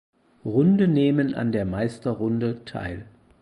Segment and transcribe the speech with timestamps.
[0.43, 3.05] Runde nehmen an der Meisterrunde teil.